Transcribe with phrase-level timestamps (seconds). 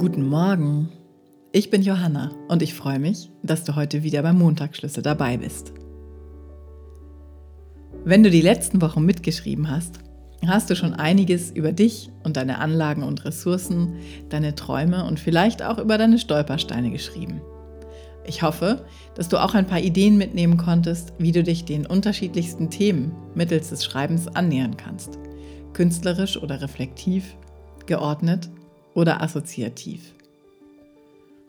[0.00, 0.88] Guten Morgen.
[1.52, 5.74] Ich bin Johanna und ich freue mich, dass du heute wieder beim Montagsschlüssel dabei bist.
[8.06, 10.00] Wenn du die letzten Wochen mitgeschrieben hast,
[10.46, 13.96] hast du schon einiges über dich und deine Anlagen und Ressourcen,
[14.30, 17.42] deine Träume und vielleicht auch über deine Stolpersteine geschrieben.
[18.24, 22.70] Ich hoffe, dass du auch ein paar Ideen mitnehmen konntest, wie du dich den unterschiedlichsten
[22.70, 25.18] Themen mittels des Schreibens annähern kannst.
[25.74, 27.36] Künstlerisch oder reflektiv,
[27.84, 28.48] geordnet
[28.94, 30.14] oder assoziativ.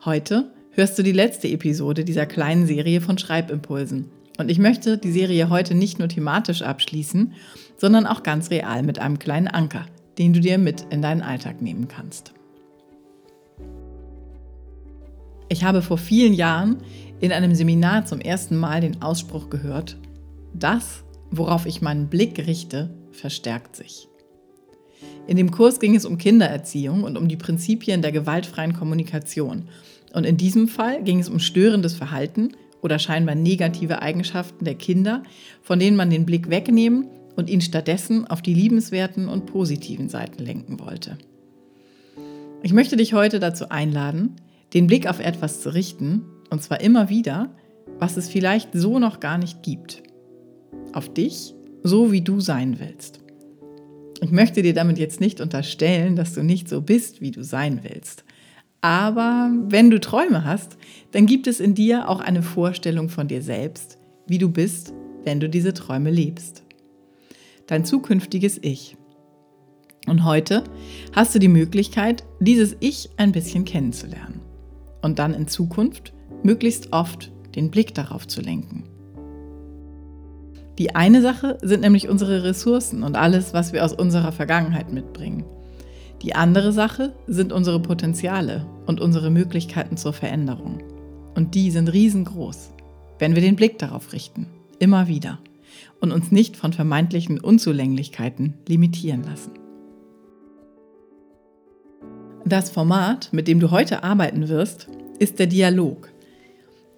[0.04, 4.10] Heute hörst du die letzte Episode dieser kleinen Serie von Schreibimpulsen.
[4.38, 7.34] Und ich möchte die Serie heute nicht nur thematisch abschließen,
[7.76, 9.86] sondern auch ganz real mit einem kleinen Anker,
[10.18, 12.32] den du dir mit in deinen Alltag nehmen kannst.
[15.48, 16.78] Ich habe vor vielen Jahren
[17.20, 19.98] in einem Seminar zum ersten Mal den Ausspruch gehört,
[20.54, 24.08] das, worauf ich meinen Blick richte, verstärkt sich.
[25.26, 29.68] In dem Kurs ging es um Kindererziehung und um die Prinzipien der gewaltfreien Kommunikation.
[30.12, 32.50] Und in diesem Fall ging es um störendes Verhalten
[32.82, 35.22] oder scheinbar negative Eigenschaften der Kinder,
[35.62, 40.42] von denen man den Blick wegnehmen und ihn stattdessen auf die liebenswerten und positiven Seiten
[40.42, 41.16] lenken wollte.
[42.62, 44.36] Ich möchte dich heute dazu einladen,
[44.74, 47.54] den Blick auf etwas zu richten, und zwar immer wieder,
[47.98, 50.02] was es vielleicht so noch gar nicht gibt.
[50.92, 53.21] Auf dich, so wie du sein willst.
[54.22, 57.80] Ich möchte dir damit jetzt nicht unterstellen, dass du nicht so bist, wie du sein
[57.82, 58.24] willst.
[58.80, 60.78] Aber wenn du Träume hast,
[61.10, 65.40] dann gibt es in dir auch eine Vorstellung von dir selbst, wie du bist, wenn
[65.40, 66.62] du diese Träume lebst.
[67.66, 68.96] Dein zukünftiges Ich.
[70.06, 70.62] Und heute
[71.12, 74.40] hast du die Möglichkeit, dieses Ich ein bisschen kennenzulernen.
[75.00, 76.12] Und dann in Zukunft
[76.44, 78.84] möglichst oft den Blick darauf zu lenken.
[80.78, 85.44] Die eine Sache sind nämlich unsere Ressourcen und alles, was wir aus unserer Vergangenheit mitbringen.
[86.22, 90.82] Die andere Sache sind unsere Potenziale und unsere Möglichkeiten zur Veränderung.
[91.34, 92.70] Und die sind riesengroß,
[93.18, 94.46] wenn wir den Blick darauf richten,
[94.78, 95.38] immer wieder,
[96.00, 99.52] und uns nicht von vermeintlichen Unzulänglichkeiten limitieren lassen.
[102.44, 104.88] Das Format, mit dem du heute arbeiten wirst,
[105.18, 106.10] ist der Dialog.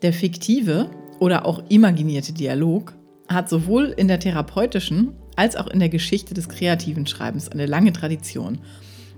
[0.03, 2.95] Der fiktive oder auch imaginierte Dialog
[3.29, 7.93] hat sowohl in der therapeutischen als auch in der Geschichte des kreativen Schreibens eine lange
[7.93, 8.59] Tradition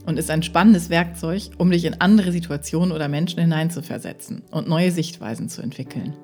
[0.07, 4.93] und ist ein spannendes Werkzeug, um dich in andere Situationen oder Menschen hineinzuversetzen und neue
[4.93, 6.15] Sichtweisen zu entwickeln.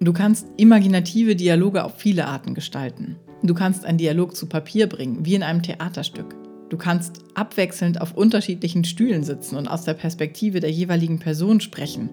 [0.00, 3.16] Du kannst imaginative Dialoge auf viele Arten gestalten.
[3.42, 6.34] Du kannst einen Dialog zu Papier bringen, wie in einem Theaterstück.
[6.68, 12.10] Du kannst abwechselnd auf unterschiedlichen Stühlen sitzen und aus der Perspektive der jeweiligen Person sprechen.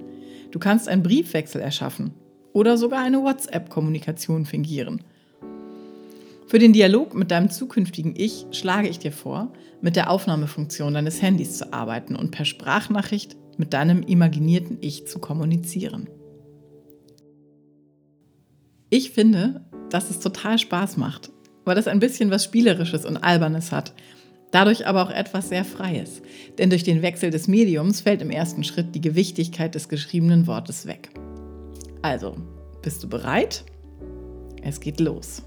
[0.51, 2.13] Du kannst einen Briefwechsel erschaffen
[2.53, 5.01] oder sogar eine WhatsApp-Kommunikation fingieren.
[6.47, 11.21] Für den Dialog mit deinem zukünftigen Ich schlage ich dir vor, mit der Aufnahmefunktion deines
[11.21, 16.07] Handys zu arbeiten und per Sprachnachricht mit deinem imaginierten Ich zu kommunizieren.
[18.89, 21.31] Ich finde, dass es total Spaß macht,
[21.65, 23.93] weil es ein bisschen was Spielerisches und Albernes hat,
[24.51, 26.21] dadurch aber auch etwas sehr Freies.
[26.59, 30.85] Denn durch den Wechsel des Mediums fällt im ersten Schritt die Gewichtigkeit des geschriebenen Wortes
[30.85, 31.09] weg.
[32.03, 32.35] Also,
[32.81, 33.63] bist du bereit?
[34.61, 35.41] Es geht los.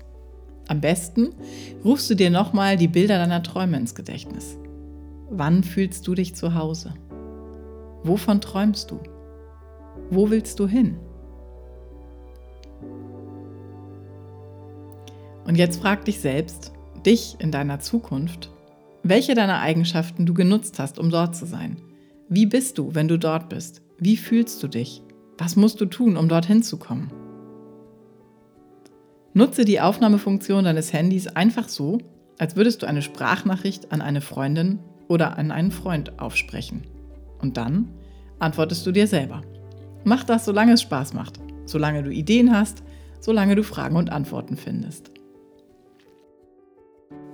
[0.68, 1.34] Am besten
[1.84, 4.56] rufst du dir nochmal die Bilder deiner Träume ins Gedächtnis.
[5.28, 6.94] Wann fühlst du dich zu Hause?
[8.04, 8.98] Wovon träumst du?
[10.10, 10.96] Wo willst du hin?
[15.44, 16.72] Und jetzt frag dich selbst,
[17.04, 18.50] dich in deiner Zukunft,
[19.02, 21.76] welche deiner Eigenschaften du genutzt hast, um dort zu sein.
[22.30, 23.82] Wie bist du, wenn du dort bist?
[23.98, 25.02] Wie fühlst du dich?
[25.38, 27.10] Was musst du tun, um dorthin zu kommen?
[29.34, 31.98] Nutze die Aufnahmefunktion deines Handys einfach so,
[32.38, 36.84] als würdest du eine Sprachnachricht an eine Freundin oder an einen Freund aufsprechen.
[37.40, 37.90] Und dann
[38.38, 39.42] antwortest du dir selber.
[40.04, 42.82] Mach das, solange es Spaß macht, solange du Ideen hast,
[43.20, 45.10] solange du Fragen und Antworten findest.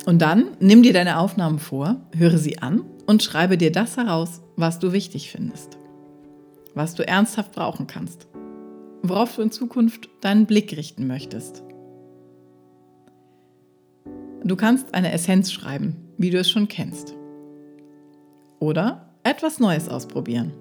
[0.07, 4.43] Und dann nimm dir deine Aufnahmen vor, höre sie an und schreibe dir das heraus,
[4.57, 5.79] was du wichtig findest
[6.75, 8.27] was du ernsthaft brauchen kannst,
[9.03, 11.63] worauf du in Zukunft deinen Blick richten möchtest.
[14.45, 17.15] Du kannst eine Essenz schreiben, wie du es schon kennst.
[18.59, 20.53] Oder etwas Neues ausprobieren.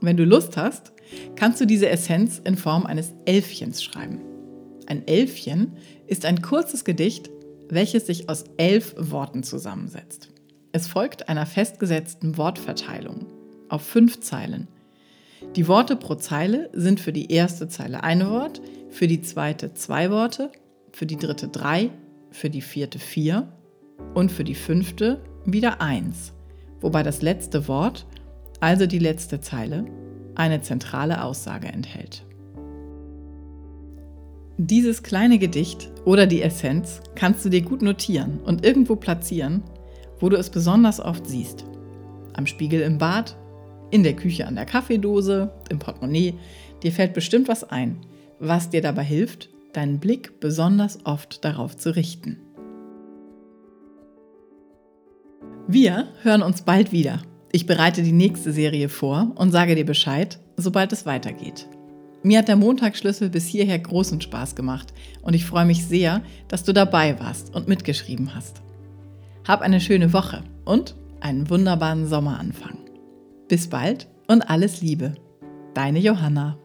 [0.00, 0.92] Wenn du Lust hast,
[1.36, 4.20] kannst du diese Essenz in Form eines Elfchens schreiben.
[4.86, 5.76] Ein Elfchen
[6.06, 7.30] ist ein kurzes Gedicht,
[7.68, 10.28] welches sich aus elf Worten zusammensetzt.
[10.72, 13.26] Es folgt einer festgesetzten Wortverteilung
[13.68, 14.68] auf fünf Zeilen
[15.56, 20.10] die Worte pro Zeile sind für die erste Zeile ein Wort, für die zweite zwei
[20.10, 20.50] Worte,
[20.92, 21.90] für die dritte drei,
[22.30, 23.48] für die vierte vier
[24.14, 26.32] und für die fünfte wieder eins.
[26.80, 28.06] wobei das letzte Wort,
[28.60, 29.84] also die letzte Zeile,
[30.34, 32.24] eine zentrale Aussage enthält.
[34.58, 39.62] Dieses kleine Gedicht oder die Essenz kannst du dir gut notieren und irgendwo platzieren,
[40.18, 41.64] wo du es besonders oft siehst.
[42.32, 43.36] Am Spiegel im Bad,
[43.92, 46.34] in der Küche an der Kaffeedose, im Portemonnaie.
[46.82, 47.98] Dir fällt bestimmt was ein,
[48.40, 52.38] was dir dabei hilft, deinen Blick besonders oft darauf zu richten.
[55.68, 57.22] Wir hören uns bald wieder.
[57.52, 61.68] Ich bereite die nächste Serie vor und sage dir Bescheid, sobald es weitergeht.
[62.22, 64.92] Mir hat der Montagsschlüssel bis hierher großen Spaß gemacht
[65.22, 68.62] und ich freue mich sehr, dass du dabei warst und mitgeschrieben hast.
[69.46, 72.81] Hab eine schöne Woche und einen wunderbaren Sommeranfang.
[73.52, 75.12] Bis bald und alles Liebe.
[75.74, 76.56] Deine Johanna.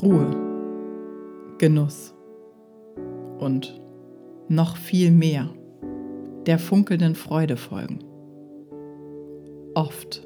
[0.00, 0.30] Ruhe,
[1.58, 2.14] Genuss
[3.40, 3.80] und
[4.48, 5.50] noch viel mehr
[6.46, 8.11] der funkelnden Freude folgen.
[9.74, 10.22] Oft